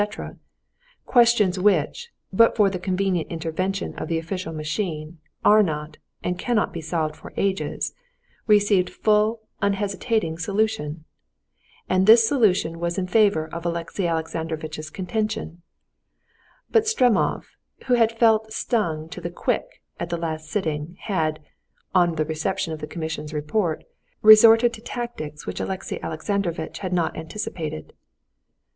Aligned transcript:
—questions 1.05 1.59
which, 1.59 2.09
but 2.33 2.55
for 2.55 2.71
the 2.71 2.79
convenient 2.79 3.31
intervention 3.31 3.93
of 3.99 4.07
the 4.07 4.17
official 4.17 4.51
machine, 4.51 5.19
are 5.45 5.61
not, 5.61 5.97
and 6.23 6.39
cannot 6.39 6.73
be 6.73 6.81
solved 6.81 7.15
for 7.15 7.31
ages—received 7.37 8.89
full, 8.89 9.41
unhesitating 9.61 10.39
solution. 10.39 11.05
And 11.87 12.07
this 12.07 12.27
solution 12.27 12.79
was 12.79 12.97
in 12.97 13.05
favor 13.05 13.45
of 13.53 13.63
Alexey 13.63 14.07
Alexandrovitch's 14.07 14.89
contention. 14.89 15.61
But 16.71 16.87
Stremov, 16.87 17.51
who 17.85 17.93
had 17.93 18.17
felt 18.17 18.51
stung 18.51 19.07
to 19.09 19.21
the 19.21 19.29
quick 19.29 19.83
at 19.99 20.09
the 20.09 20.17
last 20.17 20.49
sitting, 20.49 20.97
had, 21.01 21.41
on 21.93 22.15
the 22.15 22.25
reception 22.25 22.73
of 22.73 22.79
the 22.79 22.87
commission's 22.87 23.35
report, 23.35 23.83
resorted 24.23 24.73
to 24.73 24.81
tactics 24.81 25.45
which 25.45 25.59
Alexey 25.59 26.01
Alexandrovitch 26.01 26.79
had 26.79 26.91
not 26.91 27.15
anticipated. 27.15 27.93